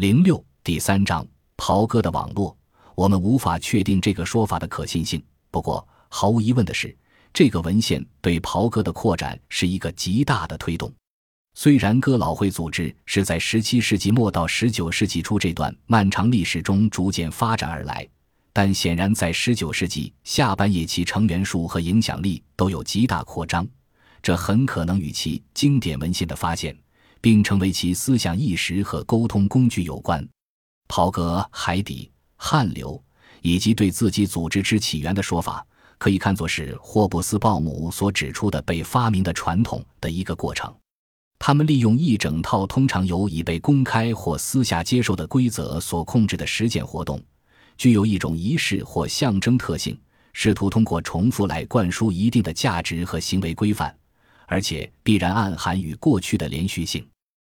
[0.00, 1.26] 零六第三章
[1.58, 2.56] 袍哥的网络，
[2.94, 5.22] 我们无法确定这个说法的可信性。
[5.50, 6.96] 不过，毫无疑问的是，
[7.34, 10.90] 这个文献对袍哥的扩展是一个极大的推动。
[11.52, 18.08] 虽然哥老会组织是在十七世纪末到十九世纪初这段漫长历史中逐渐发展而来，
[18.54, 23.68] 但显然在十九世纪下半叶其成员数和影响力都有极大扩张。
[24.22, 26.74] 这很可能与其经典文献的发现。
[27.20, 30.26] 并成为其思想意识和沟通工具有关。
[30.88, 33.02] 袍哥、海底、汗流
[33.42, 35.64] 以及对自己组织之起源的说法，
[35.98, 40.74] 可以看作是霍布斯鲍姆所指出的被发明的传统的一个过程。
[41.38, 47.18] 他们利用一整套通常由已被公开或私下接受的规则所控制的实践活动，
[47.78, 49.98] 具有一种仪式或象征特性，
[50.34, 53.96] 试图通过重复来灌输一定的价值和行为规范。
[54.50, 57.06] 而且必然暗含与过去的连续性。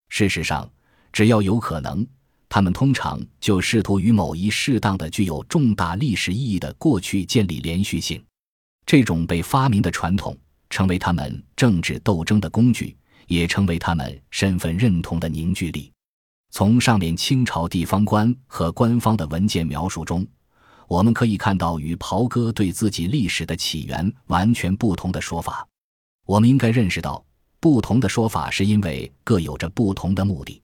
[0.09, 0.69] 事实上，
[1.13, 2.05] 只要有可能，
[2.49, 8.21] 他们通常就试图与某一适当的、具有重大历史意义的过去建立连续性。
[8.85, 10.37] 这种被发明的传统
[10.69, 12.97] 成为他们政治斗争的工具，
[13.29, 15.93] 也成为他们身份认同的凝聚力。
[16.51, 20.27] 从上面清朝地方官和官方的文件描述中，
[20.89, 25.65] 我们可以看到与袍哥对自己历史的起源完全不同的说法。
[26.31, 27.25] 我们应该认识到，
[27.59, 30.63] 不同的说法是因为各有着不同的目的。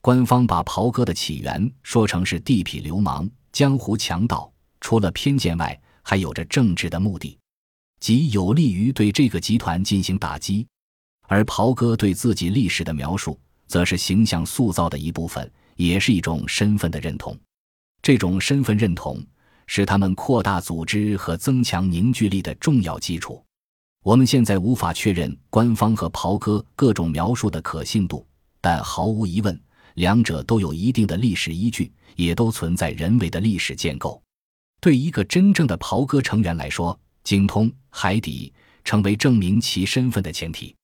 [0.00, 7.38] 官方把袍哥的起源说成是地痞流氓、江湖强盗，除了偏见外，还有着政治的目的，
[8.00, 10.66] 即有利于对这个集团进行打击。
[11.28, 17.38] 而袍哥对自己历史的描述，则是形象塑造的一部分，也是一种身份的认同。
[18.00, 19.22] 这种身份认同
[19.66, 23.44] 是他们扩大组织和增强凝聚力的重要基础。
[24.04, 28.26] 我们现在无法确认官方和袍哥各种描述的可信度，
[28.60, 29.58] 但毫无疑问，
[29.94, 34.20] 两者都有一定的历史依据，也都存在人为的历史建构。
[34.80, 40.74] 对一个真正的袍哥成员来说，精通海底成为证明其身份的前提。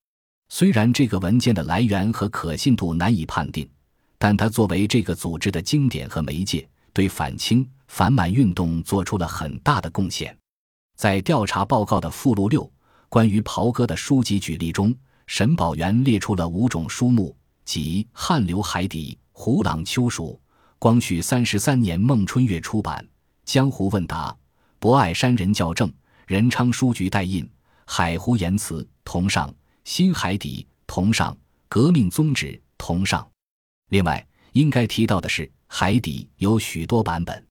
[0.48, 3.68] 虽然这个文件的来源和可信度难以判定，
[4.16, 10.38] 但它作为这个组织的经典和媒介，对反清反满运动做出了很大的贡献。
[10.96, 12.70] 在调查报告的附录六。
[13.08, 14.94] 关于袍哥的书籍举例中，
[15.26, 20.38] 沈宝元列出了五种书目，即《汉流海底》《胡朗秋书》，
[20.78, 23.02] 光绪三十三年孟春月出版
[23.44, 24.30] 《江湖问答》，
[24.78, 25.90] 博爱山人校正，
[26.26, 27.44] 仁昌书局代印，
[27.86, 29.48] 《海湖言辞》同上，
[29.84, 31.32] 《新海底》同上，
[31.66, 32.46] 《革命宗旨》
[32.76, 33.26] 同上。
[33.88, 37.42] 另外，应该提到的是，《海底》有许多版本，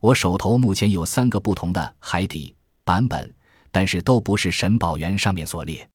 [0.00, 3.34] 我手头目前有三个不同的《海底》版本。
[3.74, 5.90] 但是都不是沈宝元上面所列，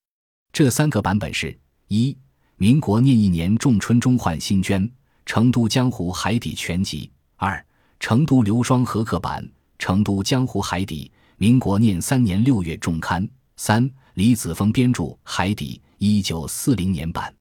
[0.51, 1.57] 这三个版本是：
[1.87, 2.13] 一、
[2.57, 4.85] 民国念一年仲春中换新捐
[5.25, 7.05] 《成都江湖海底全集》；
[7.37, 7.65] 二、
[7.97, 9.41] 成都刘双合刻版
[9.77, 13.25] 《成都江湖海底》，民国念三年六月重刊；
[13.55, 17.33] 三、李子峰编著《海底》，一九四零年版。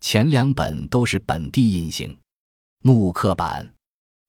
[0.00, 2.16] 前两本都是本地印行，
[2.80, 3.62] 木刻版；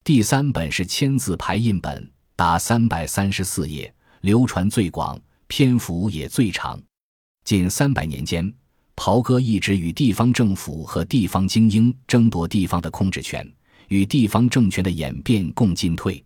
[0.03, 5.17] 第三本是签字排印本，达三百三十四页，流传最广。
[5.47, 6.81] 篇幅也最长，
[7.43, 8.51] 近三百年间，
[8.95, 13.47] 袍哥一直与地方政府和地方精英争夺地方的控制权，
[13.89, 16.23] 与地方政权的演变共进退。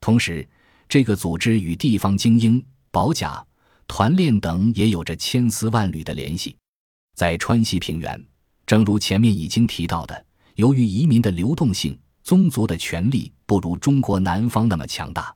[0.00, 0.46] 同时，
[0.88, 3.44] 这个组织与地方精英、保甲、
[3.86, 6.56] 团练等也有着千丝万缕的联系。
[7.14, 8.26] 在川西平原，
[8.66, 10.26] 正如前面已经提到的，
[10.56, 15.34] 由于移民的流动性，宗族的权力不如中国南方那么强大。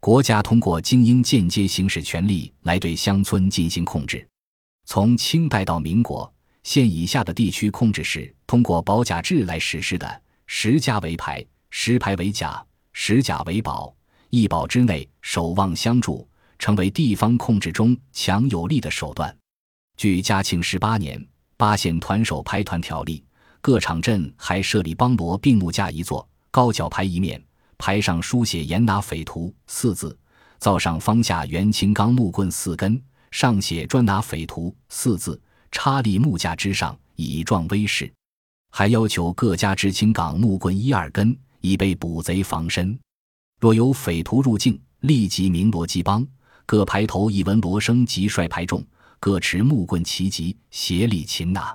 [0.00, 4.26] 国家通过精英间接行使权力来对乡村进行控制。
[4.86, 13.94] 从清代到民国，县以下的地区控制是通过保甲制来实施的：十家为牌，十牌为甲，十甲为保。
[14.30, 16.26] 一保之内，守望相助，
[16.58, 19.36] 成为地方控制中强有力的手段。
[19.98, 21.22] 据嘉庆十八年
[21.58, 23.22] 八县团守排团条例，
[23.60, 27.42] 各场镇还设立邦罗并木架一座，高脚牌一面。
[27.80, 30.16] 牌上书写“严拿匪徒”四字，
[30.58, 35.40] 灶上方下元青钢木棍四根，上写“专拿匪徒”四字，
[35.72, 38.12] 插立木架之上，以壮威势。
[38.70, 42.96] 还要求各家执青岗木棍一二根，以备捕贼防身。
[43.58, 46.26] 若有匪徒入境，立即鸣锣击梆，
[46.66, 48.84] 各排头一闻锣声即率排众，
[49.18, 51.74] 各持木棍齐集，协力擒拿。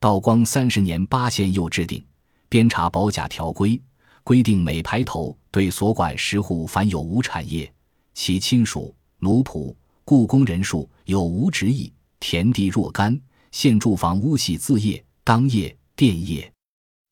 [0.00, 2.04] 道光三十年八县又制定
[2.48, 3.80] 编查保甲条规。
[4.26, 7.72] 规定每排头对所管十户凡有无产业，
[8.12, 9.72] 其亲属、奴仆、
[10.04, 13.16] 雇工人数有无职役，田地若干，
[13.52, 16.52] 现住房屋系自业、当业、佃业，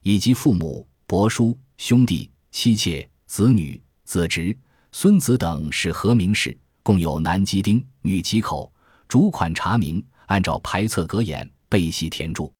[0.03, 4.53] 以及父母、伯叔、兄弟、妻妾、子女、子侄、
[4.91, 8.69] 孙子等是何名氏，共有男几丁、女几口，
[9.07, 12.53] 主款查明，按照排册格眼，背细填注。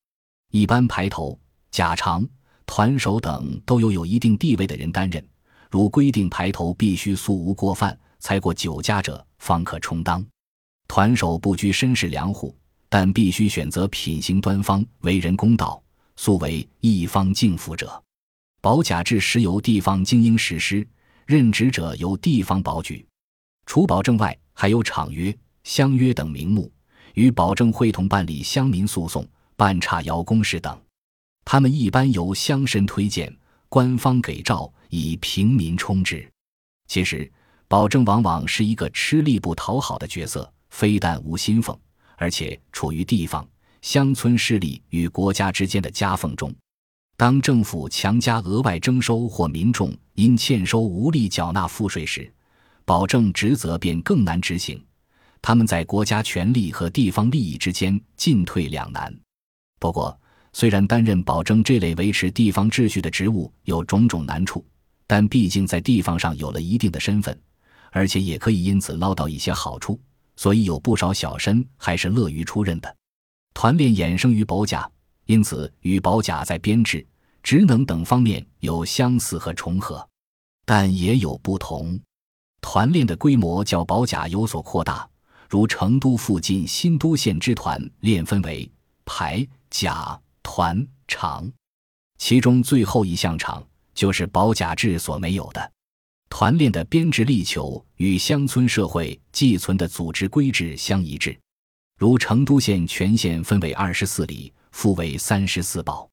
[0.52, 1.38] 一般排头、
[1.72, 2.26] 甲长、
[2.66, 5.26] 团首等都有有一定地位的人担任。
[5.72, 10.26] 如规定排头必须素无过犯，才过九家者，方可充当。
[10.88, 12.56] 团首不拘身世良户，
[12.88, 15.82] 但必须选择品行端方、为人公道、
[16.16, 18.02] 素为一方敬服者。
[18.62, 20.88] 保甲制时由地方精英实施，
[21.26, 23.06] 任职者由地方保举。
[23.66, 26.72] 除保证外，还有场约、乡约等名目，
[27.16, 30.80] 与保证会同办理乡民诉讼、办差徭公事等。
[31.46, 33.34] 他们一般由乡绅推荐，
[33.70, 36.30] 官方给诏，以平民充之。
[36.88, 37.32] 其实，
[37.68, 40.52] 保证往往是一个吃力不讨好的角色。
[40.72, 41.80] 非但无薪俸，
[42.18, 43.48] 而且处于地方
[43.82, 46.54] 乡村势力与国家之间的夹缝中。
[47.16, 52.30] 当政府强加额外征收或民众因欠收无力缴纳赋税时，
[52.84, 54.84] 保证职责便更难执行。
[55.42, 59.18] 他们在国家权力和地方利益之间进退两难。
[59.80, 60.20] 不过，
[60.56, 64.66] 虽然担任保证这类维持地方秩序的职务有种种难处，
[65.06, 67.38] 但毕竟在地方上有了一定的身份，
[67.92, 70.00] 而且也可以因此捞到一些好处。
[70.38, 72.96] 所以有不少小绅还是乐于出任的。
[73.54, 74.90] 团练衍生于保甲，
[75.26, 77.06] 因此与保甲在编制、
[77.44, 80.08] 职能等方面有相似和重合，
[80.66, 82.00] 但也有不同。
[82.62, 85.06] 团练的规模较保甲有所扩大，
[85.50, 88.72] 如成都附近新都县之团练分为
[89.04, 91.52] 排、甲、团、场，
[92.20, 93.66] 其中最后一项场
[93.96, 95.72] 就是保甲制所没有的。
[96.30, 101.36] 团练的编制力求与乡村社会寄存的组织规制相一致，
[101.98, 106.08] 如成都县全县分为二十四里，复为三十四保；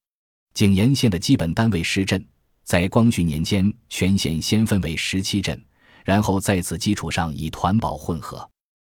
[0.55, 2.27] 景延县的基本单位市镇，
[2.65, 5.63] 在光绪年间全县先分为十七镇，
[6.05, 8.49] 然后在此基础上以团保混合。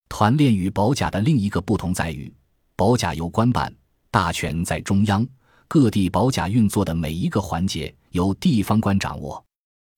[0.10, 2.32] 团练与保甲的另一个不同在于，
[2.76, 3.74] 保甲由官办，
[4.14, 5.28] 大权在中央，
[5.68, 9.44] 各地保甲运作的每一个环节由地方官掌握。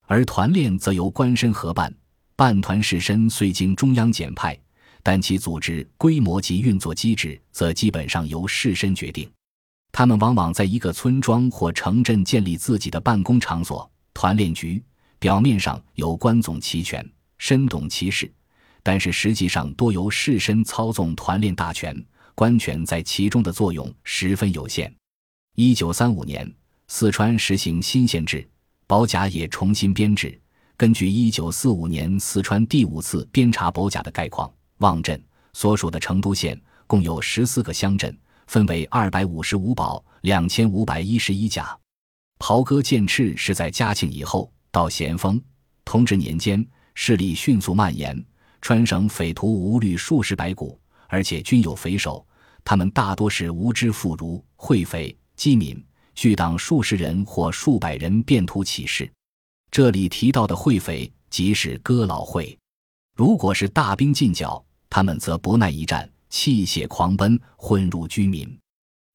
[0.08, 1.94] 而团练则由官绅合办，
[2.34, 4.58] 办团士绅虽经中央检派，
[5.04, 9.30] 但其组织规模及运作机制则基本上由士绅决定。
[9.92, 13.92] 他们往往在一个村庄或城镇建立自己的办公场所。
[14.14, 14.82] 团练局
[15.20, 17.06] 表面上由官总齐全，
[17.38, 18.32] 深懂其事，
[18.82, 21.94] 但是实际上多由士绅操纵团练大权，
[22.36, 24.94] 官权在其中的作用十分有限。
[25.56, 26.54] 一九三五年，
[26.90, 28.48] 四川实行新县制。
[28.88, 30.40] 保甲也重新编制。
[30.78, 35.20] 根据一九四五年四川第五次编查保甲的概况，望镇
[35.54, 38.16] 所属的成都县共有十四个乡镇，
[38.46, 41.76] 分为二百五十五保、两千五百一十一甲。
[42.38, 45.42] 袍哥建制是在嘉庆以后，到咸丰、
[45.84, 48.24] 同治年间，势力迅速蔓延，
[48.62, 50.78] 川省匪徒无虑数十百股，
[51.16, 52.28] 而且均有匪首，
[52.66, 55.82] 他们大多是无知妇孺、会匪、饥民。
[56.14, 59.10] 聚党数十人或数百人变图起事，
[59.72, 62.58] 这里提到的会匪即是哥老会。
[63.16, 68.46] 如果是大兵进剿，他们则不耐一战，弃械狂奔，混入居民。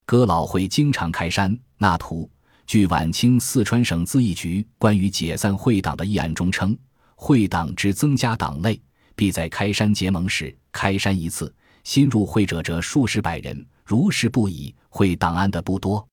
[0.06, 2.30] 哥老会经常开山纳徒。
[2.66, 6.74] 据晚清四川省咨议局关于解散会党的议案中称，
[7.14, 8.80] 会党之增加党类，
[9.14, 11.54] 必在开山结盟时开山一次，
[11.84, 14.74] 新入会者者数十百人，如是不已。
[14.92, 16.06] 会档案的不多。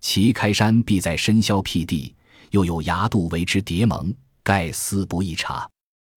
[0.00, 2.14] 其开山必在深宵僻地，
[2.50, 5.68] 又有崖渡为之叠盟，盖思不易查。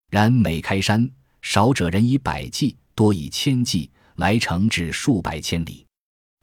[0.10, 1.10] 然每开山，
[1.44, 5.86] 少者人以百计，多以千计，来程至数百千里。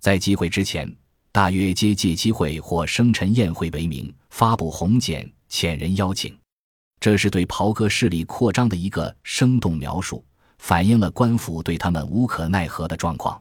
[0.01, 0.89] 在集会之前，
[1.33, 6.39] 大约皆借机会或生辰宴会为名，发布红简，遣人邀请。
[7.01, 10.25] 这是对袍哥势力扩张的一个生动描述，
[10.59, 13.41] 反映了官府对他们无可奈何的状况。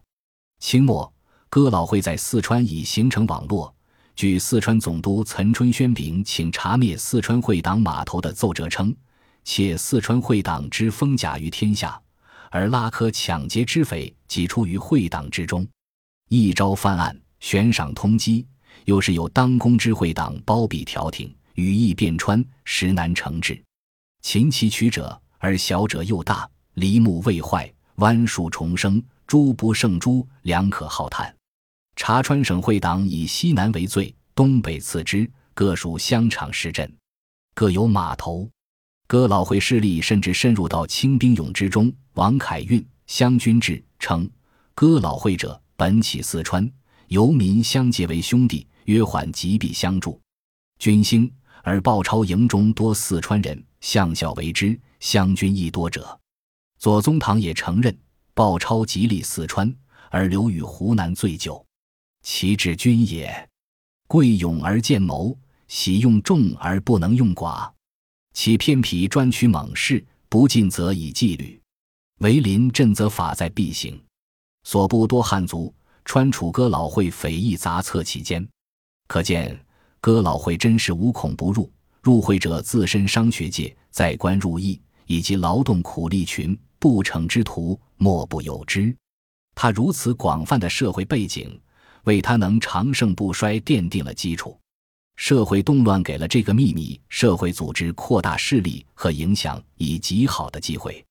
[0.59, 1.11] 清末，
[1.49, 3.73] 哥老会在四川已形成网络。
[4.15, 8.95] 据四川总督岑春宣禀请查灭四川会党码头的奏折称，
[9.43, 12.01] 且四川会党之风甲于天下，
[12.49, 15.67] 而拉科抢劫之匪即出于会党之中。
[16.29, 18.45] 一朝犯案，悬赏通缉，
[18.85, 23.61] 又是有当公之会党包庇调停，羽翼变穿，实难惩治。
[24.21, 31.33] 擒其取者，而小者又大，梨木未坏，弯树重生，猪不胜猪，良可好叹。
[31.95, 36.93] 察川省会党以西南为最，东北次之，各属乡场市镇，
[37.53, 38.49] 各有码头。
[39.07, 41.91] 哥老会势力甚至深入到清兵勇之中。
[42.15, 44.29] 王凯运《湘军志》称
[44.75, 46.69] ：“哥老会者，本起四川，
[47.07, 50.19] 游民相结为兄弟，约缓即必相助。
[50.77, 51.31] 军兴
[51.63, 56.19] 而鲍超营中多四川人，相校为之，湘军亦多者。
[56.85, 57.97] 左宗棠也承认，
[58.35, 59.75] 鲍超极力四川，
[60.11, 61.65] 而留于湖南醉酒，
[62.21, 63.49] 其治军也。
[64.05, 65.35] 贵勇而见谋，
[65.67, 67.67] 喜用众而不能用寡，
[68.33, 71.59] 其偏僻专取猛士，不进则以纪律。
[72.19, 73.99] 为临阵则法在必行。
[74.63, 75.73] 所部多汉族，
[76.03, 78.47] 川楚哥老会匪夷杂策其间，
[79.07, 79.59] 可见
[79.99, 81.67] 哥老会真是无孔不入。
[82.03, 88.95] 入会者自身商学界，在官入役，以及劳动苦力群，不成之徒莫不有之。
[89.55, 91.59] 他如此广泛的社会背景。
[92.03, 94.55] 为他能长盛不衰奠定了基础。
[95.15, 101.03] 社会动乱给了这个秘密社会组织扩大势力和影响以极好的机会。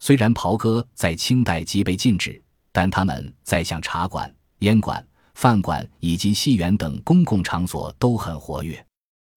[0.00, 8.84] 虽然袍哥在清代即被禁止，但他们在像茶馆、烟馆、饭馆以及戏园等公共场所都很活跃。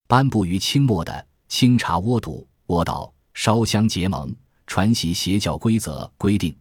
[0.08, 1.12] 颁布于清末的
[1.46, 4.34] 《清查窝赌、窝道、烧香结盟、
[4.66, 6.54] 传习邪教规则》规定。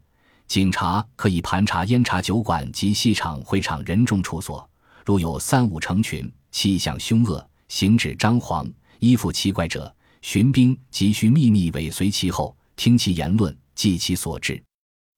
[0.47, 4.69] 警察可以盘查烟茶酒馆及戏场会场人众处所，
[5.05, 8.67] 如有三五成群、气象凶恶、行止张狂、
[8.99, 14.61] 衣服奇怪者，巡兵急需秘密尾随其后，听其言论，记其所至。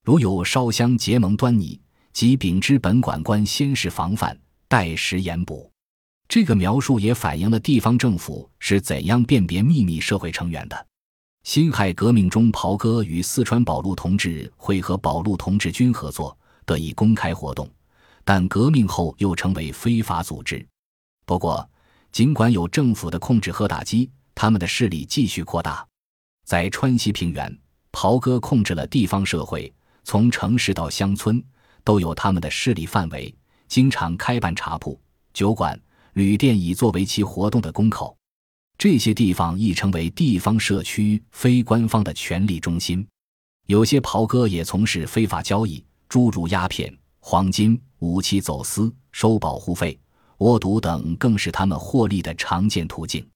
[0.06, 1.80] 如有烧香结盟端倪，
[2.14, 4.38] 即禀知本馆官，先是防范，
[4.70, 5.70] 待时严捕。
[6.30, 10.88] 这个描述也反映了地方政府是怎样辨别秘密社会成员的。
[11.48, 17.72] 辛亥革命中，袍哥与四川保路同志会和保路同志军合作，得以公开活动，
[18.26, 20.68] 但革命后又成为非法组织。
[21.26, 21.66] 不过，
[22.12, 25.88] 尽管有政府的控制和打击，他们的势力继续扩大。
[26.44, 27.58] 在川西平原，
[27.94, 29.74] 袍哥控制了地方社会，
[30.04, 31.42] 从城市到乡村
[31.82, 33.34] 都有他们的势力范围，
[33.70, 35.00] 经常开办茶铺、
[35.34, 35.80] 酒馆、
[36.12, 38.18] 旅店，以作为其活动的公口。
[38.78, 43.06] 这些地方亦成为地方社区非官方的权力中心，
[43.66, 50.00] 有些袍哥也从事非法交易，诸如鸦片、黄金、武器走私、收保护费、
[50.38, 53.28] 窝赌等，更是他们获利的常见途径。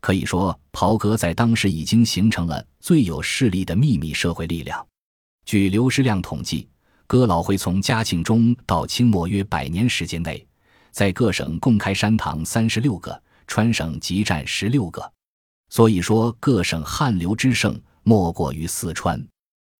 [0.00, 4.84] 可以说，袍哥在当时已经形成了最有势力的秘密社会力量。
[5.44, 6.68] 据刘师亮统计，
[7.06, 10.44] 哥老会从嘉庆中到清末约百年时间内，
[10.90, 13.22] 在各省共开山堂三十六个。
[13.50, 15.12] 川省即占十六个，
[15.70, 19.20] 所以说各省汉流之盛莫过于四川。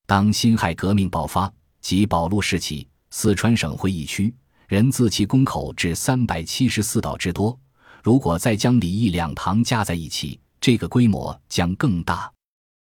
[0.08, 1.50] 当辛亥革命爆发
[1.80, 4.34] 及保路时起，四川省会一区
[4.66, 7.56] 人自其公口至三百七十四道之多。
[8.02, 12.28] 如果再将礼义两堂加在一起，这个规模将更大。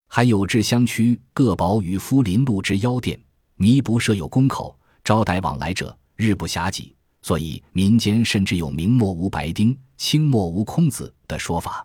[0.07, 3.21] 还有至乡区各保与夫林路之腰店，
[3.55, 6.96] 弥不设有公口，招待往来者日不暇给。
[7.21, 9.77] 所以民间甚至有明末无白丁。
[9.97, 11.83] 清末无空子的说法，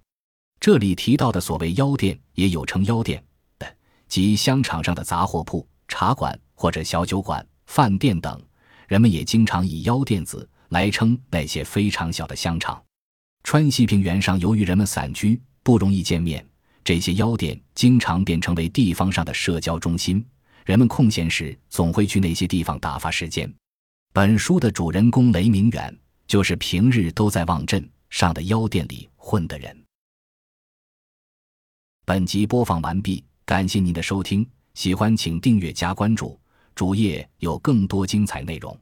[0.61, 3.25] 这里提到的所谓腰店，也有称腰店
[3.59, 8.39] 的，即香场上的杂货铺、茶馆或者小酒馆、饭店等。
[8.87, 12.85] 人们也经常以腰店子来称那些非常小的香场。
[13.45, 16.47] 川西平原上，由于人们散居，不容易见面，
[16.85, 20.23] 这些腰店经常便成为地方上的社交中心。
[20.67, 23.51] 人们空闲时总会去那些地方打发时间。
[24.15, 27.89] 本书的主人公雷明远，就是平日都在望镇。
[28.11, 29.75] 上的药店里混的人。
[32.05, 36.39] 本集播放完毕，感谢您的收听，喜欢请订阅加关注，
[36.75, 38.79] 主页有更多精彩内容。